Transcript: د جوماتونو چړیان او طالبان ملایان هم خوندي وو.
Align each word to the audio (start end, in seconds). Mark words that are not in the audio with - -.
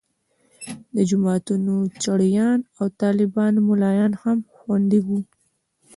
د 0.95 0.97
جوماتونو 1.09 1.75
چړیان 2.03 2.59
او 2.79 2.85
طالبان 3.01 3.53
ملایان 3.69 4.11
هم 4.21 4.37
خوندي 4.55 4.99
وو. 5.07 5.19